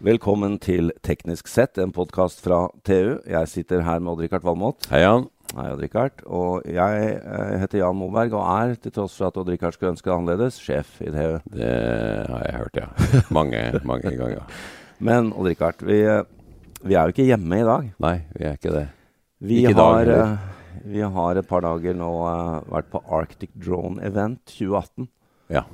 [0.00, 3.18] Velkommen til Teknisk sett, en podkast fra TU.
[3.28, 4.86] Jeg sitter her med Odd-Rikard Valmot.
[4.88, 5.26] Hei, Jan.
[5.52, 6.22] Hei, Odd-Rikard.
[6.24, 10.08] Og jeg eh, heter Jan Moberg og er, til tross for at Odd-Rikard skulle ønske
[10.08, 11.36] det annerledes, sjef i TU.
[11.52, 11.68] Det
[12.32, 12.88] har jeg hørt, ja.
[13.36, 14.48] Mange, mange ganger.
[15.10, 16.22] Men Odd-Rikard, vi, eh,
[16.80, 17.92] vi er jo ikke hjemme i dag.
[18.06, 18.86] Nei, vi er ikke det.
[19.40, 20.32] Vi, Ikke i dag, har, heller.
[20.80, 22.08] eh, vi har et par dager nå
[22.72, 25.10] vært på Arctic Drone Event 2018
[25.52, 25.66] Ja.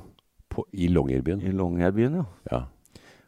[0.51, 1.43] På, I Longyearbyen.
[1.47, 2.19] i Longyearbyen.
[2.19, 2.25] ja.
[2.51, 2.65] Ja,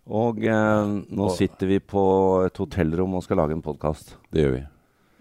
[0.08, 2.02] Og eh, nå sitter vi på
[2.48, 4.16] et hotellrom og skal lage en podkast.
[4.32, 4.66] det gjør vi.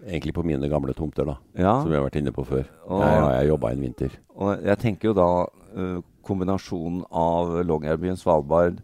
[0.07, 1.35] Egentlig på mine gamle tomter, da.
[1.59, 2.65] Ja, Som vi har vært inne på før.
[2.87, 4.11] Og- jeg har jeg jobba en vinter.
[4.35, 8.81] og jeg tenker jo da uh, kombinasjonen av Longyearbyen, Svalbard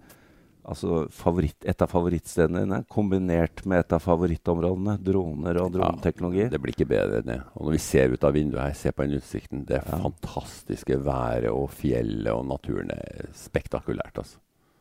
[0.66, 6.50] Altså favoritt, et av favorittstedene dine, kombinert med et av favorittområdene, droner og droneteknologi.
[6.50, 7.36] Det blir ikke bedre enn det.
[7.54, 9.64] Og når vi ser ut av vinduet her, ser på den utsikten.
[9.64, 10.00] Det Ja.
[10.02, 14.38] fantastiske været og fjellet og naturen er spektakulært, altså.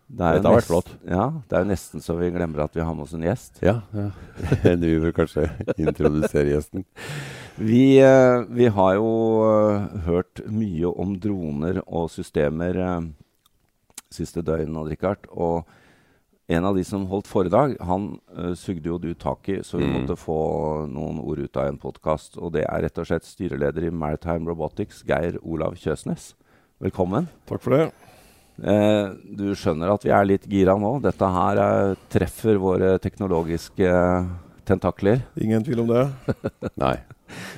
[0.06, 0.90] Det er det har vært flott.
[1.08, 3.56] Ja, det er jo nesten så vi glemmer at vi har med oss en gjest.
[3.64, 4.10] Ja, ja.
[4.82, 5.46] du vil kanskje
[5.80, 6.84] introdusere gjesten?
[7.56, 9.08] Vi, eh, vi har jo
[9.48, 13.08] eh, hørt mye om droner og systemer eh,
[14.12, 15.24] siste døgn, Odd Rikard.
[15.32, 15.64] Og
[16.52, 18.18] en av de som holdt foredrag, han
[18.60, 19.94] sugde jo du tak i, så vi Mm.
[19.96, 20.36] måtte få
[20.92, 22.36] noen ord ut av en podkast.
[22.36, 26.34] Og det er rett og slett styreleder i Maritime Robotics, Geir Olav Kjøsnes.
[26.84, 27.30] Velkommen.
[27.48, 27.86] Takk for det.
[28.62, 30.96] Eh, du skjønner at vi er litt gira nå.
[31.02, 34.28] Dette her eh, treffer våre teknologiske eh,
[34.68, 35.24] tentakler.
[35.42, 36.04] Ingen tvil om det.
[36.84, 36.94] Nei.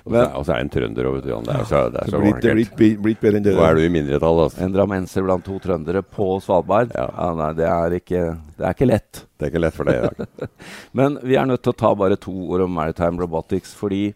[0.07, 0.15] Og
[0.47, 1.31] så er- en trønder òg, vet du.
[1.35, 1.45] Jan.
[1.45, 3.55] Det er så, det er så ikke bedre enn det.
[3.59, 4.63] Nå er du i mindretall, altså.
[4.65, 6.95] En drammenser blant to trøndere på Svalbard.
[6.97, 7.09] Ja.
[7.37, 8.23] nei, det, er ikke,
[8.57, 9.25] det er ikke lett.
[9.37, 10.49] Det er ikke lett for deg i dag.
[11.03, 14.07] Men vi er nødt til å ta bare to ord om Maritime Robotics, fordi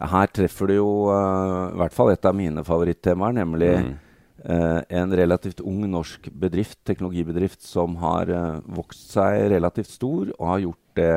[0.00, 3.90] her treffer du jo uh, i hvert fall et av mine favorittemaer, nemlig Mm.
[4.44, 10.46] Eh, en relativt ung norsk bedrift, teknologibedrift som har uh, vokst seg relativt stor og
[10.48, 11.14] har gjort det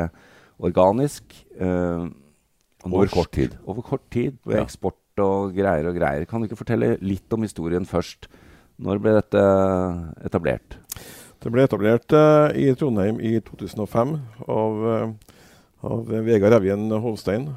[0.63, 1.23] organisk.
[1.59, 2.09] Uh,
[2.84, 3.57] Over norsk- kort tid.
[3.66, 4.63] Over kort tid, med Ja.
[4.63, 6.25] eksport og greier og greier.
[6.25, 8.28] Kan du ikke fortelle litt om historien først?
[8.81, 9.44] Når ble dette
[10.25, 10.78] etablert?
[11.40, 12.09] Det ble etablert
[12.55, 14.13] i Trondheim i 2005
[14.47, 15.16] av,
[15.84, 17.50] av Vegard Evjen Hovstein.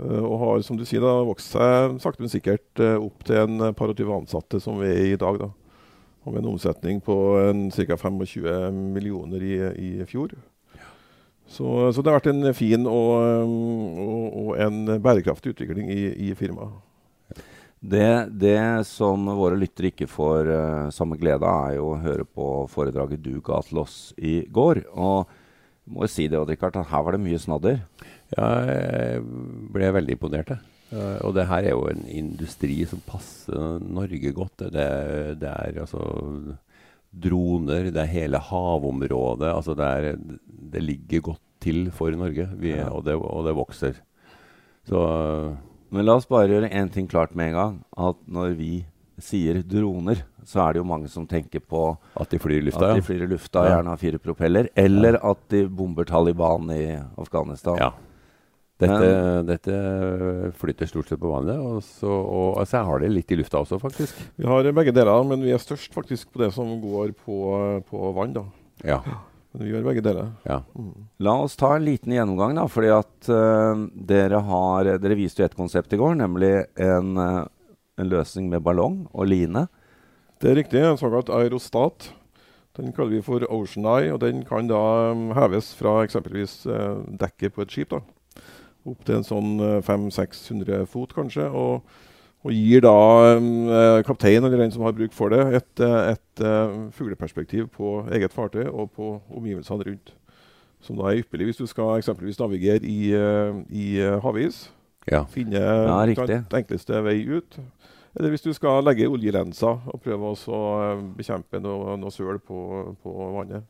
[0.00, 3.42] Eh, og har, som du sier, da, vokst seg sakte, men sikkert eh, opp til
[3.42, 5.40] en par og 20 ansatte som vi er i dag.
[5.42, 5.50] Da.
[6.22, 7.16] Og med en omsetning på
[7.74, 7.98] ca.
[7.98, 10.36] 25 millioner i, i fjor.
[11.52, 13.52] Så, så det har vært en fin og, eh,
[14.06, 16.80] og, og en bærekraftig utvikling i, i firmaet.
[17.82, 22.22] Det, det som våre lyttere ikke får uh, samme glede av, er jo å høre
[22.22, 24.84] på foredraget du ga til oss i går.
[24.94, 27.80] Og jeg må jo si det, Odd Rikard, at her var det mye snadder.
[28.36, 29.22] Ja, jeg
[29.74, 30.48] ble veldig imponert.
[30.54, 30.58] jeg.
[30.92, 34.66] Eh, og det her er jo en industri som passer Norge godt.
[34.72, 34.86] Det,
[35.40, 36.02] det er altså
[37.12, 39.50] droner, det er hele havområdet.
[39.52, 40.16] Altså det, er,
[40.72, 42.88] det ligger godt til for Norge, vi, Ja.
[42.90, 43.94] og, det, og det vokser.
[44.88, 44.98] Så
[45.92, 47.74] Men la oss bare gjøre én ting klart med en gang.
[48.00, 48.84] At når vi
[49.22, 51.82] sier droner, så er det jo mange som tenker på
[52.18, 53.76] at de flyr i lufta, at de flyr i lufta, Ja.
[53.76, 57.76] gjerne har fire propeller, eller at de bomber Taliban i Afghanistan.
[57.78, 57.90] ja.
[58.82, 59.10] Dette,
[59.48, 63.38] dette flyter stort sett på vannet, og så og, altså, jeg har det litt i
[63.38, 64.22] lufta også, faktisk.
[64.40, 67.36] Vi har begge deler, men vi er størst faktisk på det som går på,
[67.88, 68.34] på vann.
[68.36, 68.46] da.
[68.86, 69.00] Ja.
[69.52, 70.30] Men vi gjør begge deler.
[70.48, 70.62] ja.
[70.72, 71.08] Mm.
[71.22, 72.64] La oss ta en liten gjennomgang, da.
[72.72, 77.44] fordi at uh, dere har Dere viste jo et konsept i går, nemlig en, uh,
[78.00, 79.66] en løsning med ballong og line.
[80.42, 82.08] Det er riktig, en såkalt aerostat.
[82.78, 87.04] Den kaller vi for Ocean Eye, og den kan da um, heves fra eksempelvis uh,
[87.20, 87.92] dekket på et skip.
[87.92, 88.00] da.
[88.88, 91.46] Opp til en sånn eh, 500-600 fot, kanskje.
[91.48, 92.00] Og,
[92.42, 92.94] og gir da
[93.38, 97.68] um, eh, kapteinen eller den som har bruk for det, et, eh, et eh, fugleperspektiv
[97.76, 100.14] på eget fartøy og på omgivelsene rundt.
[100.82, 104.64] Som da er ypperlig hvis du skal eksempelvis navigere i, eh, i eh, havis.
[105.10, 105.24] ja.
[105.30, 107.60] Finne Ja, den enkleste vei ut.
[108.18, 112.58] Eller hvis du skal legge oljelenser og prøve å eh, bekjempe noe, noe søl på,
[113.02, 113.64] på vannet.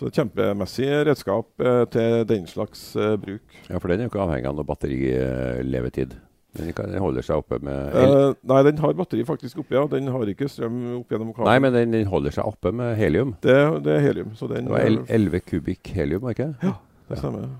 [0.00, 3.56] Så det er kjempemessig redskap eh, til den slags eh, bruk.
[3.68, 6.14] Ja, for den er jo ikke avhengig av noe batterilevetid.
[6.56, 9.84] Den, kan, den holder seg oppe med Eh, nei, den har batteri faktisk oppe, ja.
[9.92, 11.50] Den har ikke strøm opp gjennom kabelen.
[11.52, 13.36] Nei, men den, den holder seg oppe med helium.
[13.44, 14.32] det, det er helium.
[14.40, 16.72] Så den, Det var 11 kubikk helium, var det Ja,
[17.10, 17.50] det stemmer.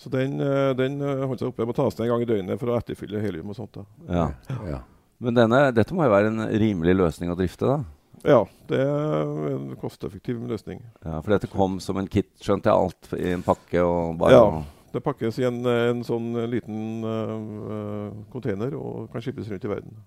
[0.00, 1.68] Så den, eh, den eh, holder seg oppe.
[1.68, 3.76] Må tas ned en gang i døgnet for å etterfylle helium og sånt.
[3.76, 3.84] da.
[4.08, 4.26] Ja.
[4.72, 4.80] Ja.
[5.20, 7.78] Men denne, dette må jo være en rimelig løsning å drifte, da?
[8.26, 8.40] Ja,
[8.70, 10.80] det er en kosteffektiv løsning.
[11.04, 14.40] Ja, For dette kom som en kit, skjønte jeg, alt i en pakke og bare
[14.40, 14.48] Ja.
[14.96, 19.98] Det pakkes i en, en sånn liten uh, container og kan skippes rundt i verden.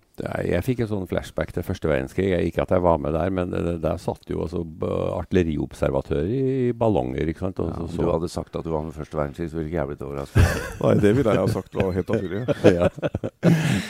[0.45, 2.29] Jeg fikk en sånn flashback til første verdenskrig.
[2.29, 4.63] Jeg- Ikke at jeg var med der, men det- der satt jo altså
[5.19, 7.27] artilleriobservatører i ballonger.
[7.27, 7.59] ikke sant?
[7.59, 9.79] Og Ja, så- du hadde sagt at du var med første verdenskrig, så ville ikke
[9.79, 10.81] jeg blitt overrasket.
[10.83, 12.47] Nei, det ville jeg ha sagt var helt naturlig.
[12.79, 12.89] ja.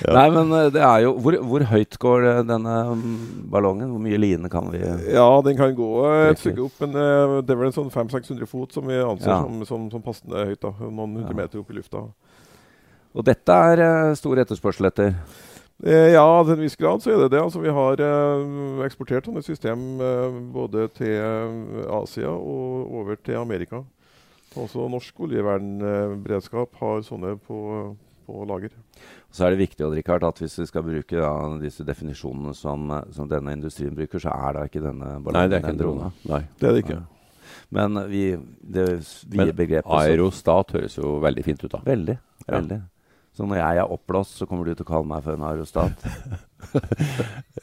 [0.06, 0.14] Ja.
[0.14, 3.90] Nei, men eh, det er jo Hvor, hvor høyt går denne mm, ballongen?
[3.90, 4.80] Hvor mye line kan vi
[5.14, 7.92] Ja, den kan gå eh, et stykke opp, men eh, det er vel en sånn
[7.92, 9.42] 500-600 fot som vi anser Ja.
[9.44, 10.60] som, som, som passende høyt.
[10.62, 12.06] da, Noen hundre meter opp i lufta.
[13.16, 15.16] Og dette er eh, stor etterspørsel etter.
[15.80, 17.40] Eh, ja, til en viss grad så er det det.
[17.40, 23.40] Altså, vi har eh, eksportert sånne system eh, både til eh, Asia og over til
[23.40, 23.86] Amerika.
[24.60, 27.60] Også norsk oljevernberedskap har sånne på,
[28.28, 28.74] på lager.
[29.32, 31.32] Så er det viktig Richard, at hvis vi skal bruke da,
[31.62, 35.64] disse definisjonene som, som denne industrien bruker, så er da ikke denne Nei, det er
[35.64, 36.12] ikke en drone.
[36.28, 36.44] Nei.
[36.60, 37.02] Det er det ikke.
[37.78, 38.24] Men vi,
[38.60, 38.88] det
[39.30, 41.86] vide begrepet Aerostat høres jo veldig fint ut, da.
[41.86, 42.18] Veldig.
[42.48, 42.58] Ja.
[42.58, 42.82] veldig.
[43.40, 46.02] Så når jeg er oppblåst, så kommer du til å kalle meg for en aerostat.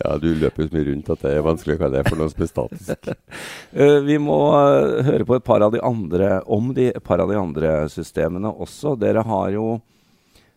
[0.00, 2.16] Ja, Du løper jo så mye rundt at det er vanskelig å kalle det for
[2.16, 3.10] noe som er statisk.
[3.76, 7.20] Eh, vi må uh, høre på et par av de andre, om de, et par
[7.20, 8.94] av de andre systemene også.
[8.96, 9.66] Dere har jo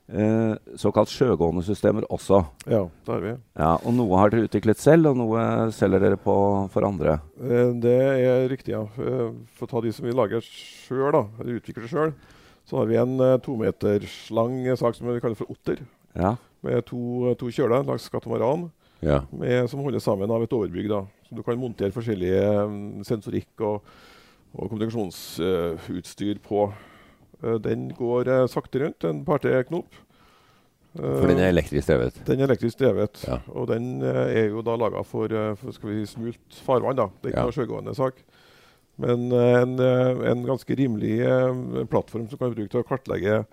[0.08, 2.40] eh, såkalt sjøgående systemer også.
[2.72, 3.36] Ja, det har vi.
[3.60, 5.44] Ja, og Noe har dere utviklet selv, og noe
[5.76, 6.38] selger dere på
[6.72, 7.20] for andre.
[7.44, 8.86] Eh, Det er riktig, ja.
[8.96, 12.16] For å ta de som vi lager sjøl, da, eller utvikler sjøl,
[12.70, 15.82] så har vi en uh, tometerslang sak som vi kaller for otter.
[16.16, 18.68] Ja, Med to, to kjøler langs katamaran
[19.02, 19.22] Ja.
[19.32, 20.90] med, som holdes sammen av et overbygg.
[20.92, 21.06] da.
[21.30, 23.82] Så du kan montere forskjellige mm, sensorikk og,
[24.54, 26.68] og kommunikasjonsutstyr på.
[27.44, 29.88] Uh, Den går eh, sakte rundt, en par-tre knop.
[31.00, 32.18] Eh, For den er elektrisk drevet.
[32.28, 33.38] den er elektrisk drevet, Ja.
[33.54, 36.98] og den eh, er jo da laga for, eh, for skal vi si, smult farvann.
[36.98, 37.08] da.
[37.22, 37.46] Det er ikke Ja.
[37.46, 38.16] noe sjøgående sak.
[39.00, 43.44] Men eh, en, eh, en ganske rimelig eh, plattform som kan bruke til å kartlegge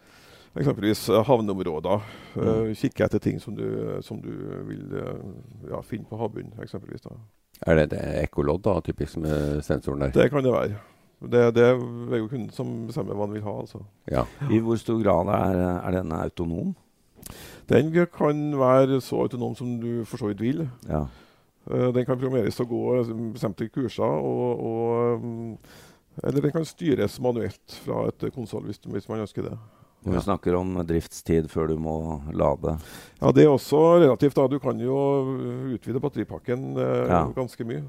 [0.57, 2.05] eksempelvis havneområder.
[2.41, 2.71] Mm.
[2.81, 3.67] kikke etter ting som du,
[4.01, 4.31] som du
[4.65, 4.87] vil
[5.69, 7.05] ja, finne på havbunnen, eksempelvis.
[7.05, 7.19] da.
[7.69, 10.15] Er det, det er ekkolodd, da, typisk med sensoren der?
[10.17, 10.79] Det kan det være.
[11.21, 11.77] Det, det er
[12.23, 13.55] jo kunden som bestemmer hva han vil ha.
[13.67, 13.83] altså.
[14.09, 14.25] Ja.
[14.49, 16.73] I hvor stor grad er, er denne autonom?
[17.69, 20.65] Den kan være så autonom som du for så vidt vil.
[20.89, 21.05] Ja.
[21.71, 25.59] Eh, Den kan programmeres til å gå eh, bestemte kurser, og, og, mm,
[26.25, 29.57] eller den kan styres manuelt fra et konsoll hvis, hvis man ønsker det.
[30.07, 30.21] Du Ja.
[30.23, 32.77] snakker om driftstid før du må lade.
[33.21, 34.35] Ja, Det er også relativt.
[34.35, 34.47] da.
[34.47, 34.95] Du kan jo
[35.75, 37.25] utvide batteripakken eh, Ja.
[37.35, 37.83] ganske mye.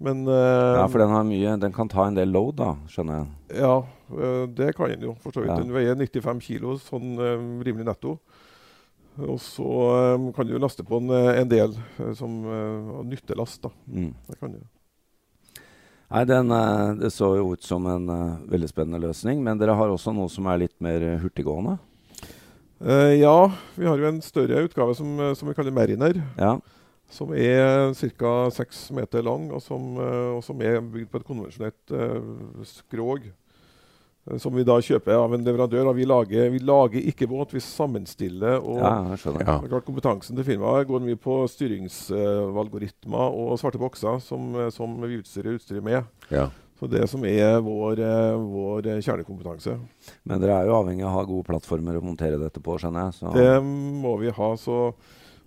[0.00, 3.20] Men eh, Ja, for den har mye Den kan ta en del load, da, skjønner
[3.50, 3.60] jeg.
[3.60, 3.78] ja,
[4.18, 5.50] eh, det kan den jo for så vidt.
[5.52, 5.56] Ja.
[5.60, 8.18] Den veier 95 kilo, sånn eh, rimelig netto.
[9.28, 9.70] Og så
[10.16, 13.62] um, kan du laste på en, eh, en del eh, som uh, nyttelast.
[13.62, 13.72] da.
[13.86, 14.12] Mm.
[14.28, 14.60] Det kan du.
[16.10, 16.50] Nei, den,
[16.98, 19.42] Det så jo ut som en uh, veldig spennende løsning.
[19.44, 21.78] Men dere har også noe som er litt mer hurtiggående?
[22.80, 26.18] Uh, ja, vi har jo en større utgave som, som vi kaller Mariner.
[26.40, 26.56] Ja.
[27.10, 28.34] Som er ca.
[28.54, 31.94] seks meter lang, og som, og som er bygd på et konvensjonelt
[32.70, 33.24] skrog.
[34.30, 35.90] Eh, Som vi da kjøper av en leverandør.
[35.90, 38.58] Og vi, lager, vi lager ikke båt, vi sammenstiller.
[38.60, 38.94] og ja.
[39.46, 39.80] Ja.
[39.84, 45.58] Kompetansen til firmaet går mye på styringsalgoritmer og svarte bokser som, eh, som vi utstyrer
[45.58, 46.04] utstyret med.
[46.30, 46.50] ja.
[46.80, 49.74] Så det som er vår, eh, vår kjernekompetanse.
[50.24, 53.10] Men dere er jo avhengig av å ha gode plattformer å montere dette på, skjønner
[53.10, 53.18] jeg.
[53.18, 53.32] Så.
[53.36, 54.56] Det må vi ha.
[54.56, 54.94] så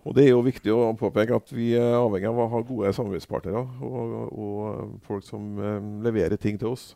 [0.04, 2.92] og det er jo viktig å påpeke at vi er avhengig av å ha gode
[2.94, 5.56] samarbeidspartnere og, og folk som
[6.04, 6.90] leverer ting til oss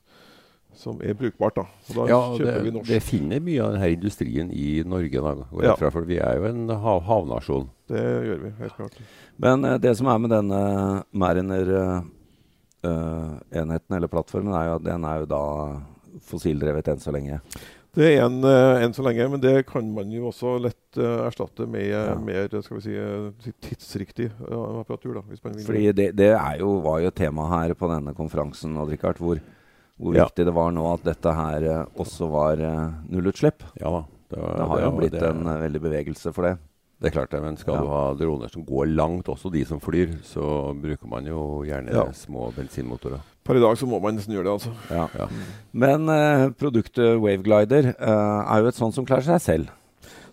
[0.73, 1.55] som er brukbart.
[1.55, 1.63] da.
[1.87, 2.87] Så da ja kjøper vi det, norsk.
[2.91, 5.75] det finner mye av denne industrien i Norge, da, går Ja.
[5.75, 7.69] fra, for vi er jo en hav havnasjon.
[7.87, 8.93] Det gjør vi, helt klart.
[9.37, 15.23] Men eh, det som er med denne Mariner-enheten eller plattformen, er jo at den er
[15.23, 15.41] jo da
[16.27, 17.39] fossildrevet enn så lenge.
[17.97, 21.23] Det er en eh, enn så lenge, men det kan man jo også lett eh,
[21.25, 22.15] erstatte med eh, Ja.
[22.21, 23.31] mer skal vi si, eh,
[23.65, 25.17] tidsriktig eh, apparatur.
[25.17, 25.57] da, hvis man.
[25.65, 29.17] Fordi det, det er jo, var jo et tema her på denne konferansen, Odd Rikard,
[29.17, 29.41] hvor,
[29.99, 30.25] hvor Ja.
[30.25, 33.63] viktig det var nå at dette her eh, også var eh, nullutslipp.
[33.81, 34.03] Ja da.
[34.29, 36.57] Det, var- Det har jo blitt det- en eh, veldig bevegelse for det.
[36.99, 37.81] Det er klart det, men skal Ja.
[37.81, 41.93] du ha droner som går langt, også de som flyr, så bruker man jo gjerne
[41.93, 42.05] Ja.
[42.11, 43.21] små bensinmotorer.
[43.43, 44.71] Per i dag så må man nesten gjøre det, altså.
[44.89, 45.07] Ja.
[45.17, 45.27] Ja.
[45.73, 49.69] Men eh, produktet Waveglider eh, er jo et sånt som klarer seg selv.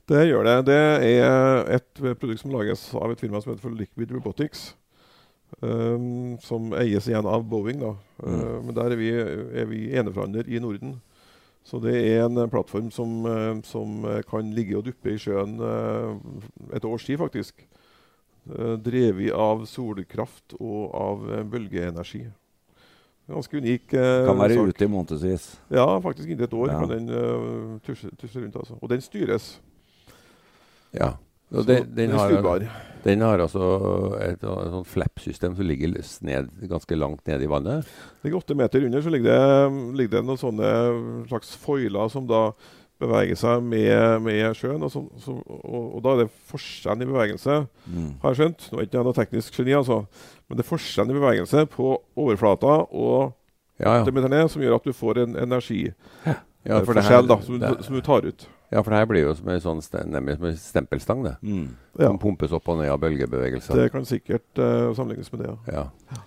[0.06, 0.64] Det gjør det.
[0.66, 4.74] Det er et produkt som lages av et firma som heter for Liquid Robotics.
[5.62, 7.80] Um, som eies igjen av Boeing.
[7.80, 7.94] da.
[8.24, 8.34] Mm.
[8.40, 11.00] Uh, men der er vi, er vi eneforhandler i Norden.
[11.64, 15.16] Så det er en eh, plattform som, eh, som eh, kan ligge og duppe i
[15.16, 16.12] sjøen uh,
[16.76, 17.64] et års tid, faktisk.
[18.44, 22.26] Uh, drevet av solkraft og av bølgeenergi.
[23.32, 24.68] Ganske unik eh, Kan være sak.
[24.68, 25.46] ute i månedsvis.
[25.72, 26.80] Ja, faktisk inntil et år Ja.
[26.80, 28.56] kan den uh, tusje, tusje rundt.
[28.56, 28.76] altså.
[28.82, 29.60] Og den styres.
[30.92, 31.14] Ja.
[31.54, 32.68] Så den, den, den har,
[33.04, 33.64] den har altså
[34.18, 37.84] et, et sånt flap-system som ligger sned, ganske langt ned i vannet.
[38.24, 40.70] Ligger åtte meter under, så ligger det, ligger det noen sånne
[41.28, 42.46] slags foiler som da
[43.02, 44.80] beveger seg med, med sjøen.
[44.86, 48.10] Og, så, så, og, og da er det forskjellen i bevegelse, Mm.
[48.22, 48.66] har jeg skjønt.
[48.72, 49.98] Nå er ikke jeg noe teknisk geni, altså.
[50.48, 53.34] Men det er forskjellen i bevegelse på overflata og
[53.82, 54.04] Ja, ja.
[54.14, 56.80] meter ned som gjør at du får en energiforskjell ja,
[57.34, 58.46] det som, som du tar ut.
[58.74, 61.36] Ja, for det her blir jo som en sånn nemlig som en stempelstang, det.
[61.46, 61.66] Mm.
[61.94, 63.78] Ja, Som pumpes opp og ned av bølgebevegelser.
[63.78, 65.56] det kan sikkert uh, sammenlignes med det.
[65.70, 65.88] ja.
[66.10, 66.22] Ja.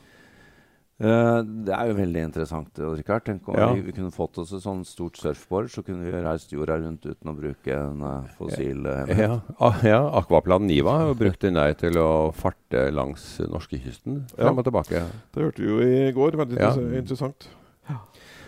[0.97, 2.79] Uh, det er jo veldig interessant.
[2.81, 3.21] Richard.
[3.27, 3.67] Tenk om Ja.
[3.75, 7.05] vi, vi kunne fått oss et sånn stort surfboard, så kunne vi reist jorda rundt
[7.05, 9.35] uten å bruke en uh, fossil uh, Ja,
[9.67, 14.49] ah, ja, Aquaplan Niva har jo brukt den der til å farte langs norskekysten frem
[14.49, 14.55] Ja.
[14.55, 15.03] og tilbake.
[15.35, 16.39] Det hørte vi jo i går.
[16.41, 16.65] Veldig
[17.03, 17.51] interessant.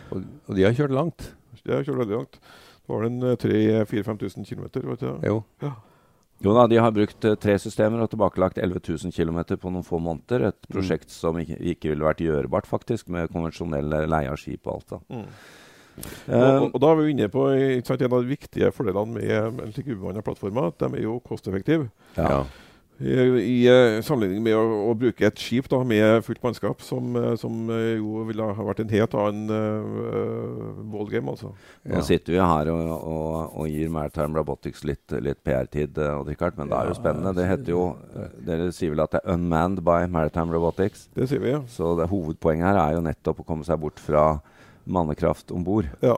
[0.10, 1.30] Og, og de har kjørt langt.
[1.62, 2.42] De har kjørt veldig langt.
[2.90, 4.66] Det var en 3000-4000-5000 km.
[4.82, 4.96] Jo.
[4.98, 5.14] Ja.
[5.22, 5.30] det?
[5.30, 5.72] Jo.
[6.42, 9.84] Jo da, de har brukt eh, tre systemer og tilbakelagt 11 000 km på noen
[9.84, 10.48] få måneder.
[10.48, 10.72] Et Mm.
[10.72, 14.78] prosjekt som ikke, ikke ville vært gjørbart, faktisk, med konvensjonell eh, leie av skip og
[14.78, 14.90] alt.
[14.90, 15.00] da.
[15.10, 15.26] Mm.
[16.30, 19.14] Eh, Og, og, da er vi inne på ikke sant, en av de viktige fordelene
[19.60, 20.68] med slike ubemanna plattformer.
[20.72, 21.90] At de er jo kosteffektive.
[22.16, 22.46] Ja.
[23.00, 27.14] I, i eh, sammenligning med å, å bruke et skip da, med fullt mannskap, som,
[27.16, 31.32] eh, som eh, jo ville ha vært en helt annen uh, ballgame.
[31.32, 31.54] altså.
[31.88, 36.76] Nå sitter vi her og, og, og gir Maritime Robotics litt, litt PR-tid, men det
[36.76, 37.34] er jo spennende.
[37.38, 37.84] Det heter jo
[38.46, 41.08] Dere sier vel at det er 'unmanned by Maritime Robotics'?
[41.16, 41.54] Det sier vi.
[41.56, 41.64] ja.
[41.72, 44.42] Så det hovedpoenget her er jo nettopp å komme seg bort fra
[44.84, 45.88] mannekraft om bord.
[46.04, 46.18] Ja.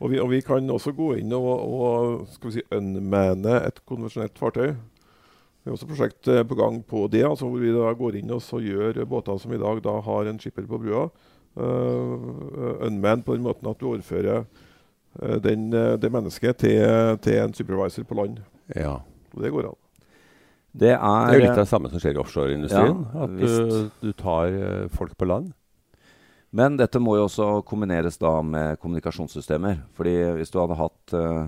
[0.00, 3.82] Og vi, og vi kan også gå inn og, og skal vi si, unmane et
[3.88, 4.72] konvensjonelt fartøy.
[5.70, 8.32] Vi er også prosjekt eh, på gang på det, altså hvor vi da går inn
[8.34, 11.04] og så gjør båter som i dag da har en skipper på brua,
[11.60, 12.16] uh,
[12.86, 16.82] unmanned på den måten at du overfører uh, den, det mennesket til,
[17.22, 18.42] til en supervisor på land.
[18.74, 18.98] ja.
[19.30, 19.78] Og det går an.
[20.72, 23.04] Det Det er, er jo litt av det samme som skjer i offshoreindustrien.
[23.14, 25.52] Ja, at du, du tar folk på land.
[26.50, 29.84] Men dette må jo også kombineres da med kommunikasjonssystemer.
[29.94, 31.44] Fordi hvis du hadde hatt eh,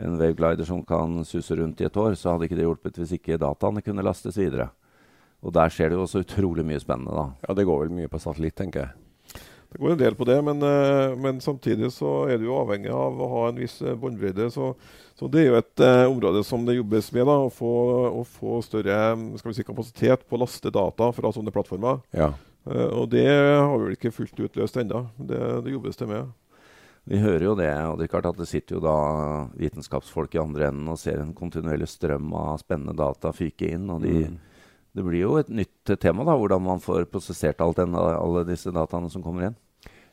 [0.00, 3.16] en waveglider som kan suse rundt i et år, så hadde ikke det hjulpet hvis
[3.18, 4.70] ikke dataene kunne lastes videre.
[5.42, 7.26] Og der skjer det jo også utrolig mye spennende, da.
[7.48, 8.98] Ja, det går vel mye på satellitt, tenker jeg.
[9.72, 12.92] Det går en del på det, men, eh, men samtidig så er du jo avhengig
[12.92, 14.50] av å ha en viss eh, båndbredde.
[14.52, 14.74] Så,
[15.16, 17.24] så det er jo et eh, område som det jobbes med.
[17.30, 17.72] da, Å få,
[18.20, 18.98] å få større
[19.40, 22.02] skal vi si, kapasitet på å laste data fra sånne plattformer.
[22.12, 22.34] Ja.
[22.68, 25.06] Eh, og det har vi vel ikke fullt ut løst ennå.
[25.16, 26.28] Det, det jobbes det med.
[27.04, 28.96] Vi hører jo det, og det er klart at det sitter jo da
[29.58, 33.90] vitenskapsfolk i andre enden og ser en kontinuerlig strøm av spennende data fyke inn.
[33.90, 34.38] og de, Mm.
[34.94, 38.70] Det blir jo et nytt tema, da, hvordan man får prosessert alt den, alle disse
[38.70, 39.56] dataene som kommer inn.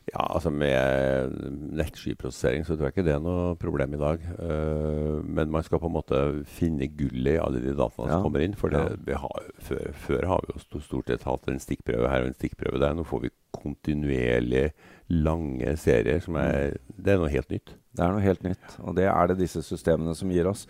[0.10, 1.34] Ja, altså Med
[1.78, 4.24] nettskyprosessering så tror jeg ikke det er noe problem i dag.
[4.40, 8.16] Uh, men man skal på en måte finne gullet i alle de dataene Ja.
[8.18, 8.56] som kommer inn.
[8.58, 9.18] For det, Ja.
[9.22, 12.80] har, før, før har vi jo stort sett hatt en stikkprøve her og en stikkprøve
[12.82, 12.96] der.
[12.98, 14.72] Nå får vi kontinuerlig
[15.10, 16.20] lange serier.
[16.22, 17.76] som er, Det er noe helt nytt.
[17.96, 20.68] Det er noe helt nytt, og det er det disse systemene som gir oss.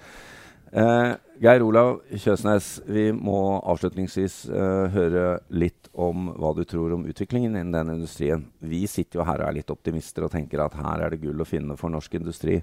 [0.72, 1.12] Eh,
[1.42, 7.56] Geir Olav Kjøsnes, vi må avslutningsvis eh, høre litt om hva du tror om utviklingen
[7.56, 8.46] innen den industrien.
[8.60, 11.42] Vi sitter jo her og er litt optimister og tenker at her er det gull
[11.42, 12.60] å finne for norsk industri,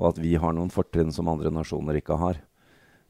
[0.00, 2.40] og at vi har noen fortrinn som andre nasjoner ikke har.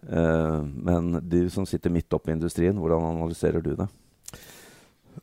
[0.09, 3.91] Eh, men du som sitter midt oppe i industrien, hvordan analyserer du det?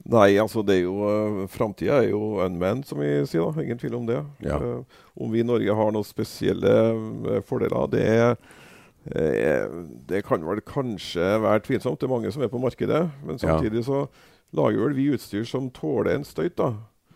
[0.10, 3.46] Nei, altså det er jo uh, Framtida er jo unmanned, som vi sier.
[3.46, 4.22] da, Ingen tvil om det.
[4.46, 4.58] Ja.
[4.58, 8.58] Eh, om vi i Norge har noen spesielle eh, fordeler, det, eh,
[10.10, 12.00] det kan vel kanskje være tvilsomt.
[12.02, 13.06] Det er mange som er på markedet.
[13.26, 14.04] Men samtidig så
[14.54, 16.58] lager vel vi utstyr som tåler en støyt.
[16.60, 16.74] da.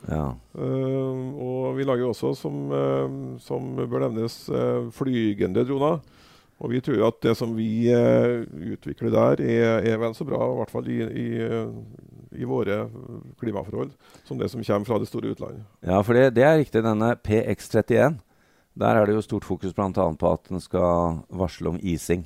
[0.07, 0.25] Ja.
[0.55, 6.01] Uh, og vi lager også, som, uh, som bør nevnes, uh, flygende droner.
[6.63, 10.39] Og vi tror at det som vi eh, utvikler der, er, er vel så bra,
[10.47, 12.85] i hvert fall i, i, eh, i våre
[13.41, 13.91] klimaforhold,
[14.23, 15.65] som det som kommer fra det store utlandet.
[15.83, 16.85] Ja, for det, det er riktig.
[16.85, 18.15] Denne PX31,
[18.79, 19.89] der er det jo stort fokus bl.a.
[19.91, 22.25] på at den skal varsle om ising.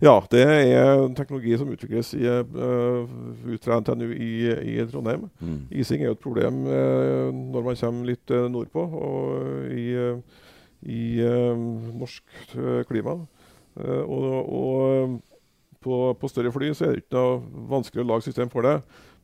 [0.00, 3.04] Ja, det er en teknologi som utvikles i, uh,
[3.52, 5.26] ut fra NTNU i, i Trondheim.
[5.40, 5.58] Mm.
[5.70, 9.90] Ising er jo et problem uh, når man kommer litt uh, nordpå og i,
[10.88, 11.02] i
[12.00, 12.56] norsk
[12.88, 13.18] klima.
[13.80, 15.20] Og og
[15.80, 18.78] på, på større fly så er det ikke noe vanskelig å lage system for det.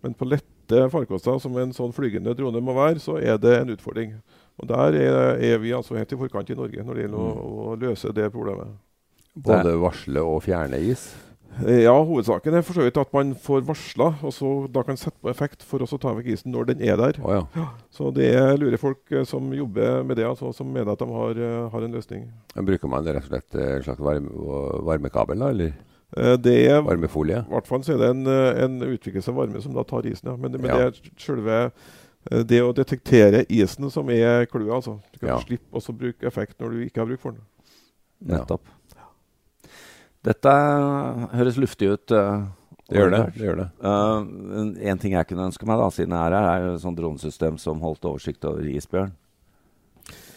[0.05, 3.73] Men på lette farkoster, som en sånn flygende drone må være, så er det en
[3.75, 4.17] utfordring.
[4.59, 7.47] Og Der er, er vi altså helt i forkant i Norge når det gjelder å,
[7.73, 8.73] å løse det problemet.
[9.37, 11.11] Både varsle og fjerne is.
[11.67, 14.97] Eh, Ja, hovedsaken er for så vidt at man får varsla, og så da kan
[15.01, 17.19] sette på effekt for å ta vekk isen når den er der.
[17.25, 17.67] Oh, ja.
[17.93, 21.09] Så det er lure folk eh, som jobber med det, altså, som mener at de
[21.13, 22.25] har, eh, har en løsning.
[22.57, 24.33] Men Bruker man rett og slett en slags varme,
[24.89, 25.53] varmekabel, da?
[25.53, 25.77] Eller
[26.41, 27.43] Det er varmefolie?
[27.45, 28.27] I hvert fall så er det en,
[28.65, 30.29] en utvikling av varme som da tar isen.
[30.33, 30.37] Ja.
[30.41, 30.77] Men, men Ja.
[30.77, 31.59] det er selve
[32.31, 34.73] det å detektere isen som er clouet.
[34.75, 34.97] Altså.
[35.13, 35.39] Du kan Ja.
[35.41, 37.43] slippe også å bruke effekt når du ikke har bruk for den.
[38.27, 38.39] Ja.
[38.39, 38.63] Nettopp.
[40.27, 40.53] Dette
[41.37, 42.11] høres luftig ut.
[42.11, 42.47] eh,
[42.89, 43.21] Det gjør det.
[43.35, 43.69] Det, gjør det.
[43.83, 46.97] Uh, en ting jeg kunne ønske meg, da, siden jeg er her, er et sånt
[46.99, 49.13] dronesystem som holdt oversikt over isbjørn.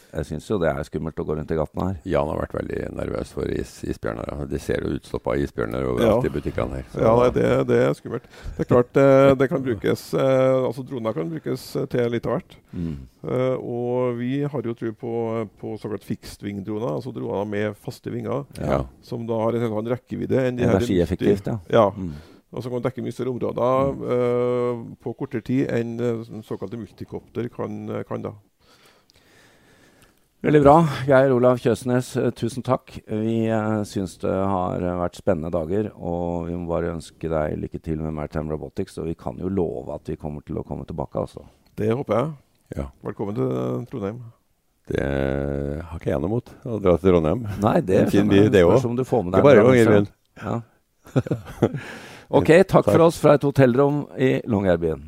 [0.10, 1.98] Jeg syns jo det er skummelt å gå rundt i gatene her.
[2.10, 4.48] Jan har vært veldig nervøs for is, isbjørner.
[4.50, 6.30] De ser jo utstoppa isbjørner overalt Ja.
[6.30, 6.86] i butikkene her.
[6.94, 8.24] Så- Ja, nei, det, det er skummelt.
[8.58, 12.26] Det er klart eh, det kan brukes eh, altså Droner kan brukes eh, til litt
[12.26, 12.56] av hvert.
[12.74, 12.96] Mm.
[13.24, 15.14] Eh, og vi har jo tro på,
[15.62, 18.46] på såkalt fixed wing-droner, altså droner med faste vinger.
[18.58, 18.82] ja.
[19.06, 21.60] Som da har en helt annen rekkevidde enn de her Energieffektivt, ja.
[21.70, 22.14] Ja, Mm.
[22.52, 25.98] og som kan dekke mye større områder eh, på kortere tid enn
[26.44, 28.32] såkalte multikopter kan, kan da.
[30.40, 30.74] Veldig bra.
[31.04, 32.94] Geir Olav Kjøsnes, eh, tusen takk.
[33.12, 37.58] Vi uh, syns det har eh, vært spennende dager, og vi må bare ønske deg
[37.60, 38.96] lykke til med Maritime Robotics.
[39.04, 41.44] Og vi kan jo love at vi kommer til å komme tilbake, altså.
[41.76, 42.32] Det håper jeg.
[42.78, 42.88] ja.
[43.04, 43.52] Velkommen til
[43.92, 44.24] Trondheim.
[44.88, 47.44] Det har ikke jeg noe mot, å dra til Trondheim.
[47.60, 48.94] Nei, det En fin by, det Spørs også.
[48.94, 50.08] om du får med deg bare en Longyearbyen.
[50.08, 50.64] bransje.
[51.60, 51.80] Ja.
[52.40, 55.04] ok, takk for oss fra et hotellrom i Longyearbyen.